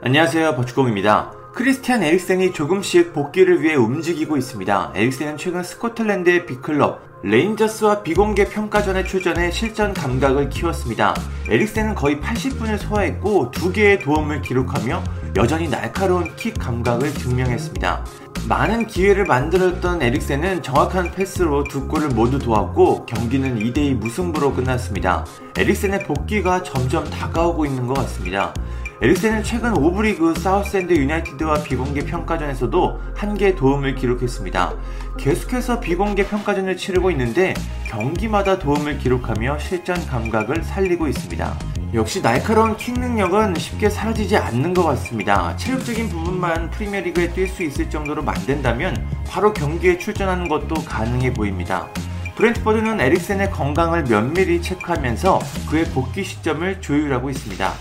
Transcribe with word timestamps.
안녕하세요 0.00 0.54
버추공입니다. 0.54 1.32
크리스티안 1.54 2.04
에릭센이 2.04 2.52
조금씩 2.52 3.12
복귀를 3.12 3.62
위해 3.62 3.74
움직이고 3.74 4.36
있습니다. 4.36 4.92
에릭센은 4.94 5.36
최근 5.36 5.64
스코틀랜드의 5.64 6.46
빅클럽 6.46 7.00
레인저스와 7.24 8.04
비공개 8.04 8.48
평가전에 8.48 9.02
출전해 9.02 9.50
실전 9.50 9.92
감각을 9.92 10.50
키웠습니다. 10.50 11.16
에릭센은 11.50 11.96
거의 11.96 12.20
80분을 12.20 12.78
소화했고 12.78 13.50
두 13.50 13.72
개의 13.72 13.98
도움을 13.98 14.40
기록하며 14.40 15.02
여전히 15.34 15.68
날카로운 15.68 16.36
킥 16.36 16.56
감각을 16.60 17.12
증명했습니다. 17.14 18.04
많은 18.48 18.86
기회를 18.86 19.24
만들었던 19.24 20.00
에릭센은 20.00 20.62
정확한 20.62 21.10
패스로 21.10 21.64
두 21.64 21.88
골을 21.88 22.10
모두 22.10 22.38
도왔고 22.38 23.04
경기는 23.04 23.58
2대2 23.58 23.94
무승부로 23.94 24.54
끝났습니다. 24.54 25.26
에릭센의 25.58 26.04
복귀가 26.04 26.62
점점 26.62 27.04
다가오고 27.10 27.66
있는 27.66 27.88
것 27.88 27.94
같습니다. 27.94 28.54
에릭센은 29.00 29.44
최근 29.44 29.76
오브리그 29.76 30.34
사우스엔드 30.34 30.92
유나이티드와 30.92 31.62
비공개 31.62 32.04
평가전에서도 32.04 33.00
한 33.14 33.38
개 33.38 33.54
도움을 33.54 33.94
기록했습니다. 33.94 34.74
계속해서 35.16 35.78
비공개 35.78 36.26
평가전을 36.26 36.76
치르고 36.76 37.12
있는데 37.12 37.54
경기마다 37.86 38.58
도움을 38.58 38.98
기록하며 38.98 39.58
실전 39.60 40.04
감각을 40.06 40.64
살리고 40.64 41.06
있습니다. 41.06 41.56
역시 41.94 42.20
날카로운 42.20 42.76
킥 42.76 42.98
능력은 42.98 43.54
쉽게 43.54 43.88
사라지지 43.88 44.36
않는 44.36 44.74
것 44.74 44.82
같습니다. 44.82 45.54
체력적인 45.56 46.08
부분만 46.08 46.70
프리미어리그에 46.70 47.28
뛸 47.28 47.46
수 47.46 47.62
있을 47.62 47.88
정도로 47.88 48.22
만든다면 48.24 49.06
바로 49.28 49.52
경기에 49.52 49.98
출전하는 49.98 50.48
것도 50.48 50.74
가능해 50.84 51.34
보입니다. 51.34 51.86
브렌트퍼드는 52.34 53.00
에릭센의 53.00 53.52
건강을 53.52 54.04
면밀히 54.04 54.60
체크하면서 54.60 55.38
그의 55.70 55.84
복귀 55.84 56.24
시점을 56.24 56.80
조율하고 56.80 57.30
있습니다. 57.30 57.72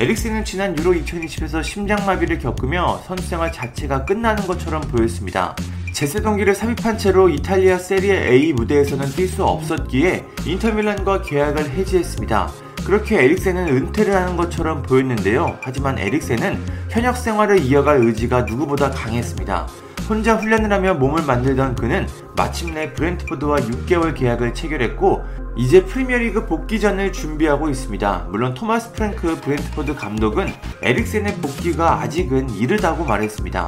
에릭센은 0.00 0.46
지난 0.46 0.78
유로 0.78 0.92
2020에서 0.92 1.62
심장마비를 1.62 2.38
겪으며 2.38 3.02
선수 3.06 3.28
생활 3.28 3.52
자체가 3.52 4.06
끝나는 4.06 4.46
것처럼 4.46 4.80
보였습니다. 4.80 5.54
제세 5.92 6.22
동기를 6.22 6.54
삽입한 6.54 6.96
채로 6.96 7.28
이탈리아 7.28 7.76
세리에 7.76 8.30
A 8.30 8.54
무대에서는 8.54 9.04
뛸 9.08 9.28
수 9.28 9.44
없었기에 9.44 10.24
인터밀란과 10.46 11.20
계약을 11.20 11.72
해지했습니다. 11.72 12.50
그렇게 12.86 13.22
에릭센은 13.22 13.68
은퇴를 13.68 14.14
하는 14.14 14.38
것처럼 14.38 14.80
보였는데요. 14.82 15.58
하지만 15.60 15.98
에릭센은 15.98 16.64
현역 16.88 17.18
생활을 17.18 17.60
이어갈 17.60 17.98
의지가 17.98 18.44
누구보다 18.44 18.90
강했습니다. 18.92 19.68
혼자 20.08 20.36
훈련을 20.36 20.72
하며 20.72 20.94
몸을 20.94 21.22
만들던 21.24 21.76
그는 21.76 22.06
마침내 22.36 22.92
브렌트포드와 22.92 23.58
6개월 23.58 24.14
계약을 24.14 24.54
체결했고 24.54 25.24
이제 25.56 25.84
프리미어리그 25.84 26.46
복귀전을 26.46 27.12
준비하고 27.12 27.68
있습니다. 27.68 28.28
물론 28.30 28.54
토마스 28.54 28.92
프랭크 28.92 29.40
브렌트포드 29.40 29.94
감독은 29.94 30.52
에릭센의 30.82 31.36
복귀가 31.36 32.00
아직은 32.00 32.50
이르다고 32.50 33.04
말했습니다. 33.04 33.66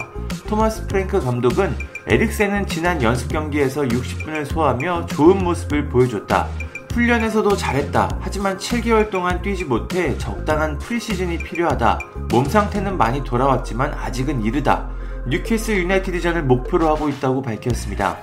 토마스 0.49 0.87
프랭크 0.87 1.21
감독은 1.21 1.75
에릭센은 2.07 2.67
지난 2.67 3.03
연습 3.03 3.29
경기에서 3.29 3.83
60분을 3.83 4.45
소화하며 4.47 5.07
좋은 5.07 5.39
모습을 5.39 5.89
보여줬다. 5.89 6.49
훈련에서도 6.93 7.57
잘했다. 7.57 8.19
하지만 8.21 8.59
7개월 8.59 9.11
동안 9.11 9.41
뛰지 9.41 9.65
못해 9.65 10.17
적당한 10.19 10.79
프리시즌이 10.79 11.39
필요하다. 11.39 11.99
몸 12.31 12.45
상태는 12.45 12.99
많이 12.99 13.25
돌아왔지만 13.25 13.95
아직은 13.95 14.43
이르다. 14.43 14.91
뉴캐슬 15.27 15.79
유나이티드전을 15.79 16.43
목표로 16.43 16.89
하고 16.89 17.09
있다고 17.09 17.43
밝혔습니다. 17.43 18.19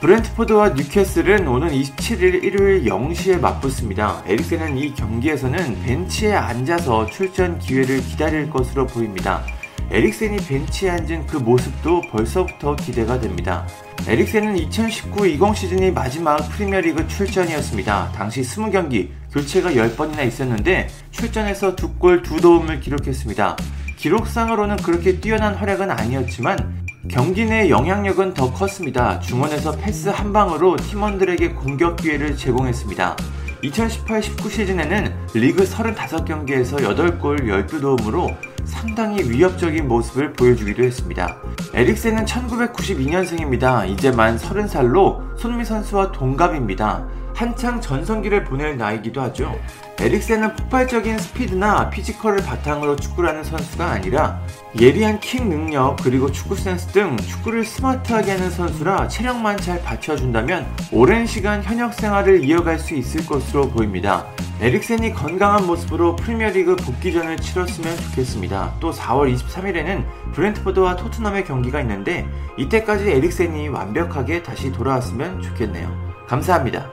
브렌트포드와 0.00 0.70
뉴캐슬은 0.70 1.46
오는 1.46 1.68
27일 1.68 2.42
일요일 2.42 2.84
0시에 2.84 3.38
맞붙습니다. 3.38 4.22
에릭센은 4.26 4.78
이 4.78 4.94
경기에서는 4.94 5.82
벤치에 5.82 6.32
앉아서 6.32 7.06
출전 7.06 7.58
기회를 7.58 8.00
기다릴 8.00 8.50
것으로 8.50 8.86
보입니다. 8.86 9.44
에릭센이 9.90 10.38
벤치에 10.38 10.90
앉은 10.90 11.26
그 11.26 11.36
모습도 11.36 12.00
벌써부터 12.10 12.76
기대가 12.76 13.20
됩니다. 13.20 13.66
에릭센은 14.08 14.56
2019-20 14.56 15.54
시즌이 15.54 15.90
마지막 15.90 16.38
프리미어리그 16.48 17.06
출전이었습니다. 17.08 18.12
당시 18.14 18.40
20경기, 18.40 19.10
교체가 19.32 19.70
10번이나 19.72 20.26
있었는데 20.26 20.88
출전해서 21.10 21.76
2골 21.76 22.24
2도움을 22.24 22.80
기록했습니다. 22.80 23.56
기록상으로는 24.00 24.76
그렇게 24.78 25.20
뛰어난 25.20 25.54
활약은 25.54 25.90
아니었지만 25.90 26.86
경기 27.08 27.44
내 27.44 27.68
영향력은 27.68 28.32
더 28.32 28.50
컸습니다. 28.50 29.20
중원에서 29.20 29.72
패스 29.72 30.08
한 30.08 30.32
방으로 30.32 30.76
팀원들에게 30.76 31.50
공격 31.50 31.96
기회를 31.96 32.34
제공했습니다. 32.34 33.16
2018-19 33.62 34.50
시즌에는 34.50 35.14
리그 35.34 35.64
35경기에서 35.64 36.78
8골 36.78 37.68
12도움으로 37.68 38.34
상당히 38.70 39.22
위협적인 39.28 39.86
모습을 39.88 40.32
보여주기도 40.32 40.82
했습니다. 40.84 41.36
에릭센은 41.74 42.24
1992년생입니다. 42.24 43.88
이제 43.88 44.10
만 44.10 44.38
30살로 44.38 45.36
손미 45.38 45.64
선수와 45.64 46.12
동갑입니다. 46.12 47.06
한창 47.34 47.80
전성기를 47.80 48.44
보낼 48.44 48.76
나이기도 48.76 49.20
하죠. 49.22 49.58
에릭센은 49.98 50.56
폭발적인 50.56 51.18
스피드나 51.18 51.90
physical을 51.90 52.44
바탕으로 52.44 52.96
축구를 52.96 53.30
하는 53.30 53.44
선수가 53.44 53.84
아니라 53.84 54.40
예리한 54.78 55.20
킥 55.20 55.46
능력 55.46 55.96
그리고 56.02 56.30
축구 56.30 56.54
센스 56.54 56.86
등 56.88 57.16
축구를 57.16 57.64
스마트하게 57.64 58.32
하는 58.32 58.50
선수라 58.50 59.08
체력만 59.08 59.56
잘 59.58 59.82
받쳐준다면 59.82 60.66
오랜 60.92 61.26
시간 61.26 61.62
현역 61.62 61.94
생활을 61.94 62.44
이어갈 62.44 62.78
수 62.78 62.94
있을 62.94 63.26
것으로 63.26 63.68
보입니다. 63.70 64.26
에릭센이 64.60 65.14
건강한 65.14 65.66
모습으로 65.66 66.16
프리미어리그 66.16 66.76
복귀전을 66.76 67.38
치렀으면 67.38 67.96
좋겠습니다. 67.96 68.74
또 68.78 68.92
4월 68.92 69.34
23일에는 69.34 70.04
브렌트포드와 70.32 70.96
토트넘의 70.96 71.46
경기가 71.46 71.80
있는데 71.80 72.28
이때까지 72.58 73.08
에릭센이 73.10 73.68
완벽하게 73.68 74.42
다시 74.42 74.70
돌아왔으면 74.70 75.40
좋겠네요. 75.40 75.90
감사합니다. 76.28 76.90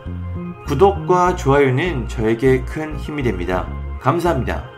구독과 0.68 1.36
좋아요는 1.36 2.08
저에게 2.08 2.64
큰 2.64 2.98
힘이 2.98 3.24
됩니다. 3.24 3.68
감사합니다. 4.00 4.77